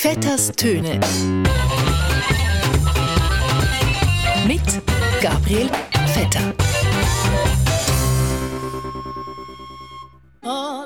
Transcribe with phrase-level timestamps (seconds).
[0.00, 1.00] Vetters Töne.
[4.46, 4.62] Mit
[5.20, 5.68] Gabriel
[6.14, 6.54] Vetter.
[10.44, 10.84] Oh,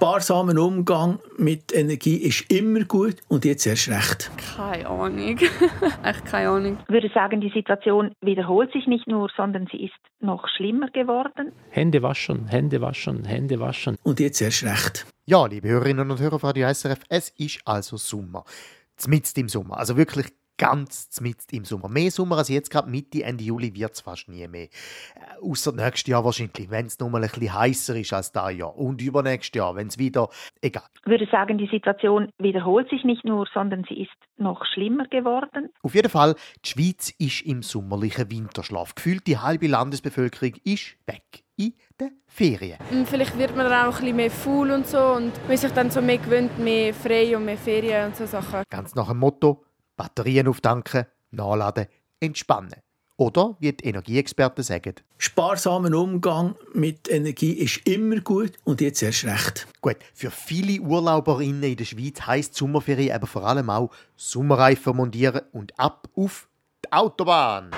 [0.00, 0.08] la.
[0.08, 4.30] Sparsamer Umgang mit Energie ist immer gut und jetzt erst recht.
[4.56, 5.38] Keine Ahnung.
[6.04, 6.78] Echt keine Ahnung.
[6.82, 11.52] Ich würde sagen, die Situation wiederholt sich nicht nur, sondern sie ist noch schlimmer geworden.
[11.70, 13.96] Hände waschen, Hände waschen, Hände waschen.
[14.02, 15.06] Und jetzt erst recht.
[15.26, 18.44] Ja, liebe Hörerinnen und Hörer von Radio SRF, es ist also Sommer.
[18.96, 19.78] Zmitzt im Sommer.
[19.78, 20.26] Also wirklich
[20.58, 21.88] ganz zmitzt im Sommer.
[21.88, 24.64] Mehr Sommer als jetzt gerade Mitte, Ende Juli wird es fast nie mehr.
[24.64, 24.68] Äh,
[25.40, 28.76] Außer nächstes Jahr wahrscheinlich, wenn es nochmal ein bisschen heißer ist als da Jahr.
[28.76, 30.28] Und übernächstes Jahr, wenn es wieder...
[30.60, 30.82] Egal.
[31.02, 35.70] Ich würde sagen, die Situation wiederholt sich nicht nur, sondern sie ist noch schlimmer geworden.
[35.82, 36.34] Auf jeden Fall,
[36.64, 38.94] die Schweiz ist im sommerlichen Winterschlaf.
[38.94, 42.78] Gefühlt die halbe Landesbevölkerung ist weg in den Ferien.
[42.90, 45.72] Und Vielleicht wird man dann auch ein bisschen mehr faul und so und man sich
[45.72, 48.62] dann so mehr gewöhnt, mehr frei und mehr Ferien und so Sachen.
[48.70, 49.64] Ganz nach dem Motto,
[49.98, 51.86] Batterien auftanken, nachladen,
[52.20, 52.80] entspannen.
[53.20, 59.24] Oder, wie die Energieexperten sagen, Sparsamer Umgang mit Energie ist immer gut und jetzt erst
[59.24, 59.66] recht.
[59.80, 65.42] Gut, für viele Urlauberinnen in der Schweiz heisst Sommerferien aber vor allem auch Sommerreifen montieren
[65.50, 66.48] und ab auf
[66.84, 67.72] die Autobahn.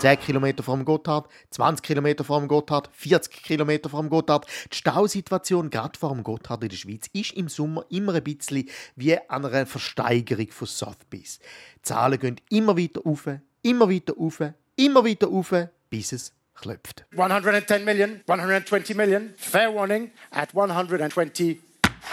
[0.00, 4.46] 10 Kilometer vom Gotthard, 20 Kilometer vom Gotthard, 40 Kilometer vom Gotthard.
[4.72, 8.66] Die Stausituation gerade vor dem Gotthard in der Schweiz ist im Sommer immer ein bisschen
[8.96, 11.38] wie an einer Versteigerung von Sotheby's.
[11.76, 13.28] Die Zahlen gehen immer weiter auf,
[13.60, 14.40] immer weiter auf,
[14.76, 15.54] immer weiter auf,
[15.90, 17.04] bis es klopft.
[17.14, 19.34] 110 million, 120 million.
[19.36, 21.60] Fair warning at 120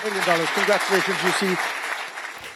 [0.03, 0.49] million dollars.
[0.53, 1.57] Congratulations, you see.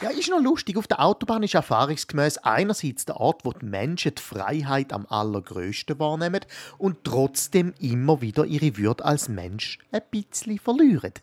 [0.01, 0.77] Ja, ist noch lustig.
[0.77, 5.99] Auf der Autobahn ist erfahrungsgemäß einerseits der Ort, wo die Menschen die Freiheit am allergrößten
[5.99, 6.41] wahrnehmen
[6.79, 11.13] und trotzdem immer wieder ihre Würde als Mensch ein bisschen verlieren.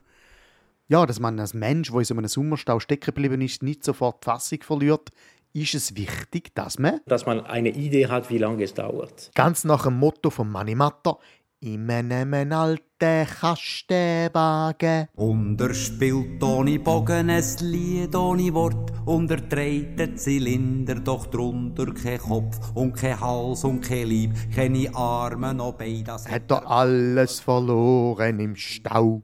[0.86, 4.22] Ja, dass man als Mensch, der in so einem Sommerstau stecken geblieben ist, nicht sofort
[4.22, 5.10] die Fassung verliert,
[5.52, 9.32] ist es wichtig, dass man, dass man eine Idee hat, wie lange es dauert.
[9.34, 11.18] ganz nach dem Motto von Manimatter,
[11.60, 19.40] in einem alten Kastenwagen Und er spielt ohne Bogen ein Lied ohne Wort und er
[19.40, 25.52] dreht den Zylinder, doch drunter kein Kopf und kein Hals und kein Leib, keine Arme
[25.54, 26.04] noch Beine.
[26.04, 29.22] Das hat er alles verloren im Stau.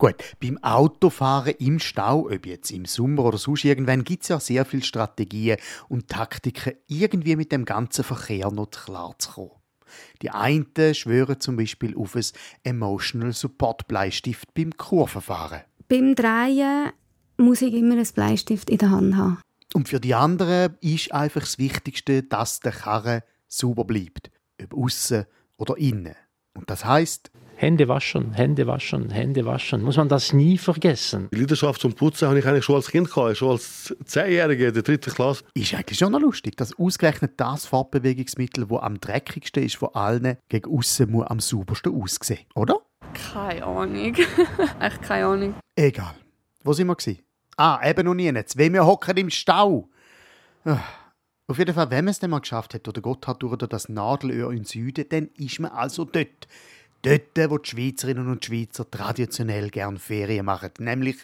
[0.00, 4.40] Gut, beim Autofahren im Stau, ob jetzt im Sommer oder sonst irgendwann, gibt es ja
[4.40, 5.58] sehr viele Strategien
[5.90, 9.50] und Taktiken, irgendwie mit dem ganzen Verkehr noch klarzukommen.
[10.22, 12.24] Die einen schwören zum Beispiel auf ein
[12.62, 15.64] Emotional Support Bleistift beim Kurvenfahren.
[15.86, 16.92] Beim Drehen
[17.36, 19.42] muss ich immer einen Bleistift in der Hand haben.
[19.74, 24.30] Und für die anderen ist einfach das Wichtigste, dass der Karre sauber bleibt.
[24.62, 25.26] Ob außen
[25.58, 26.16] oder innen.
[26.54, 29.82] Und das heißt, Hände waschen, Hände waschen, Hände waschen.
[29.82, 31.28] Muss man das nie vergessen.
[31.30, 34.72] Die Leidenschaft zum Putzen habe ich eigentlich schon als Kind gehabt, schon als Zehnjähriger in
[34.72, 35.44] der dritten Klasse.
[35.52, 40.38] ist eigentlich schon noch lustig, dass ausgerechnet das Fortbewegungsmittel, das am dreckigsten ist von allen,
[40.48, 42.80] gegen außen muss am saubersten aussehen, oder?
[43.12, 44.16] Keine Ahnung.
[44.80, 45.54] Echt keine Ahnung.
[45.76, 46.14] Egal.
[46.64, 47.20] Wo sind wir gewesen?
[47.58, 48.32] Ah, eben noch nie.
[48.46, 49.90] Zwei wir hocken im Stau.
[51.46, 53.90] Auf jeden Fall, wenn man es dann mal geschafft hat, oder Gott hat durch das
[53.90, 56.48] Nadelöhr in Süden, dann ist man also dort.
[57.02, 60.70] Dort, wo die Schweizerinnen und Schweizer traditionell gern Ferien machen.
[60.78, 61.16] Nämlich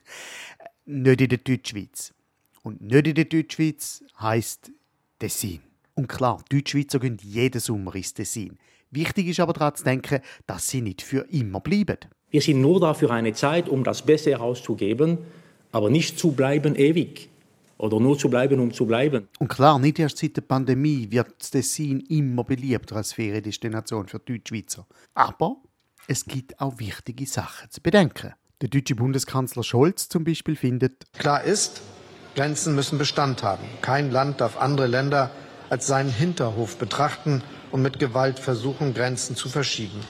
[0.58, 2.14] äh, nicht in der Deutschschweiz.
[2.62, 4.72] Und nicht in der Deutschschweiz heisst
[5.18, 5.60] Tessin.
[5.94, 8.58] Und klar, Deutschschweizer gehen jeden Sommer ins Tessin.
[8.90, 11.98] Wichtig ist aber daran zu denken, dass sie nicht für immer bleiben.
[12.30, 15.18] Wir sind nur da für eine Zeit, um das Beste herauszugeben,
[15.72, 17.28] aber nicht zu bleiben ewig.
[17.78, 19.28] Oder nur zu bleiben, um zu bleiben.
[19.38, 24.18] Und klar, nicht erst seit der Pandemie wird das Tessin immer beliebter als Feriendestination für
[24.18, 24.86] Deutschschweizer.
[25.14, 25.56] Aber
[26.08, 28.32] es gibt auch wichtige Sachen zu bedenken.
[28.62, 31.82] Der deutsche Bundeskanzler Scholz zum Beispiel findet, Klar ist,
[32.34, 33.64] Grenzen müssen Bestand haben.
[33.82, 35.30] Kein Land darf andere Länder
[35.68, 40.00] als seinen Hinterhof betrachten und mit Gewalt versuchen, Grenzen zu verschieben.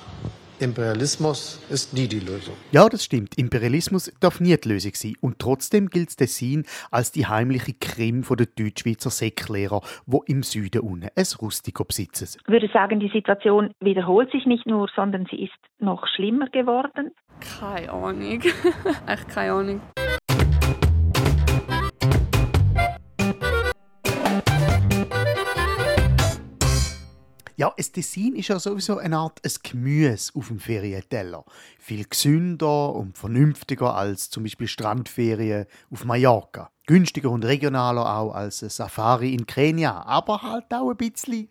[0.59, 2.55] Imperialismus ist nie die Lösung.
[2.73, 5.15] ja, das stimmt, Imperialismus darf nie die Lösung sein.
[5.21, 10.81] Und trotzdem gilt das Tessin als die heimliche Krim der Deutschschweizer Säcklehrer, wo im Süden
[10.81, 12.41] unten ein Rustico besitzen.
[12.43, 17.13] Ich würde sagen, die Situation wiederholt sich nicht nur, sondern sie ist noch schlimmer geworden.
[17.61, 18.41] Keine Ahnung.
[19.07, 19.81] Echt keine Ahnung.
[27.67, 31.45] Ja, ein Tessin ist ja sowieso eine Art ein Gemüse auf dem Ferienteller.
[31.81, 36.71] Viel gesünder und vernünftiger als zum Beispiel Strandferien auf Mallorca.
[36.87, 40.01] Günstiger und regionaler auch als ein Safari in Kenia.
[40.05, 41.49] Aber halt auch ein bisschen.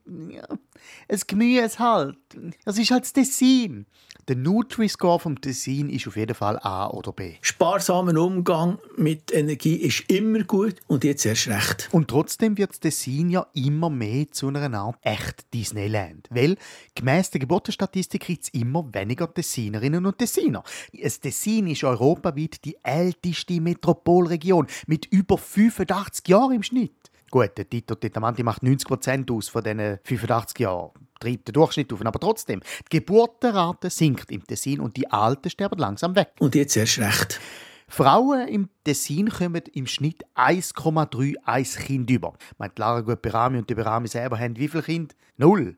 [1.08, 2.18] Ein Gemüse halt.
[2.66, 3.86] Es ist halt das Tessin.
[4.28, 7.36] Der Nutri-Score vom Tessin ist auf jeden Fall A oder B.
[7.42, 11.90] Sparsamer Umgang mit Energie ist immer gut und jetzt erst recht.
[11.92, 16.28] Und trotzdem wird das Tessin ja immer mehr zu einer Art echt Disneyland.
[16.32, 16.58] Weil
[16.96, 20.64] gemäss der Geburtenstatistik gibt es immer weniger Tessinerinnen und Tessiner.
[20.92, 27.12] Das Tessin ist europaweit die älteste Metropolregion mit über 85 Jahren im Schnitt.
[27.36, 30.92] Gut, der Tito Tetamanti macht 90% aus von diesen 85 Jahren.
[31.20, 32.00] Treibt den Durchschnitt auf.
[32.06, 36.30] Aber trotzdem, die Geburtenrate sinkt im Tessin und die Alten sterben langsam weg.
[36.40, 37.42] Und jetzt erst recht.
[37.90, 42.34] Frauen im Tessin kommen im Schnitt 1,31 Kinder über.
[42.58, 45.14] Meint Lara gut Berami und die Berami selber haben wie viele Kinder?
[45.36, 45.76] Null.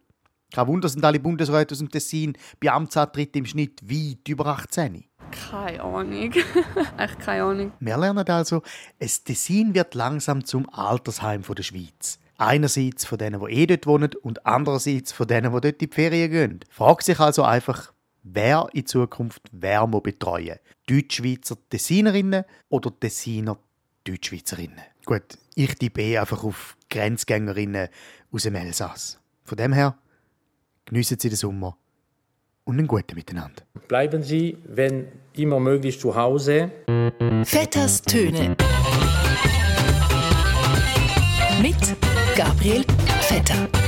[0.54, 5.07] Kein Wunder sind alle Bundesräte aus dem Tessin bei Amtsantritt im Schnitt weit über 18.
[5.32, 6.34] Keine Ahnung.
[6.98, 7.72] Echt keine Ahnung.
[7.80, 8.62] Wir lernen also,
[9.00, 12.20] das Tessin wird langsam zum Altersheim der Schweiz.
[12.38, 15.94] Einerseits von denen, die eh dort wohnen und andererseits von denen, die dort in die
[15.94, 16.60] Ferien gehen.
[16.70, 17.94] Fragt sich also einfach,
[18.24, 23.58] wer in Zukunft wer muss betreuen Deutschschweizer Tessinerinnen oder Tessiner
[24.04, 24.82] Deutschschweizerinnen?
[25.06, 27.90] Gut, ich tippe eh einfach auf Grenzgängerinnen
[28.32, 29.20] aus dem Elsass.
[29.44, 29.98] Von dem her,
[30.86, 31.78] geniessen Sie den Sommer
[32.68, 33.64] und einen guten Miteinander.
[33.88, 36.70] Bleiben Sie, wenn immer möglich, zu Hause.
[37.46, 38.58] Vetters Töne.
[41.62, 41.76] Mit
[42.36, 42.84] Gabriel
[43.22, 43.87] Vetter.